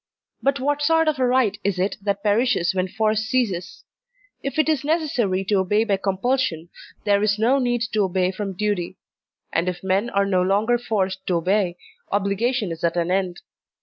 But 0.41 0.59
what 0.59 0.81
sort 0.81 1.07
of 1.07 1.19
a 1.19 1.27
right 1.27 1.55
is 1.63 1.77
it 1.77 1.95
that 2.01 2.23
perishes 2.23 2.73
when 2.73 2.87
force 2.87 3.19
ceases? 3.23 3.83
If 4.41 4.57
it 4.57 4.67
is 4.67 4.83
necessary 4.83 5.43
to 5.45 5.59
obey 5.59 5.83
by 5.83 5.97
compulsion, 5.97 6.69
there 7.03 7.21
is 7.21 7.37
no 7.37 7.59
need 7.59 7.81
to 7.93 8.01
obey 8.05 8.31
from 8.31 8.53
duty; 8.57 8.97
and 9.53 9.69
if 9.69 9.83
men 9.83 10.09
are 10.09 10.25
no 10.25 10.41
longer 10.41 10.79
forced 10.79 11.27
to 11.27 11.35
obey, 11.35 11.77
obligation 12.11 12.71
is 12.71 12.83
at 12.83 12.97
an 12.97 13.11
end. 13.11 13.41